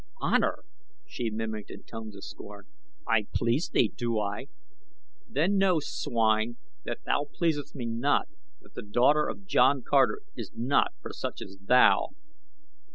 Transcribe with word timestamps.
"'Honor'!" 0.19 0.63
she 1.05 1.29
mimicked 1.29 1.69
in 1.69 1.83
tones 1.83 2.15
of 2.15 2.23
scorn. 2.23 2.65
"I 3.07 3.27
please 3.35 3.69
thee, 3.69 3.93
do 3.95 4.17
I? 4.19 4.47
Then 5.29 5.59
know, 5.59 5.79
swine, 5.79 6.57
that 6.85 7.03
thou 7.05 7.27
pleaseth 7.31 7.75
me 7.75 7.85
not 7.85 8.27
that 8.61 8.73
the 8.73 8.81
daughter 8.81 9.29
of 9.29 9.45
John 9.45 9.83
Carter 9.83 10.21
is 10.35 10.51
not 10.55 10.91
for 11.03 11.13
such 11.13 11.39
as 11.39 11.55
thou!" 11.63 12.07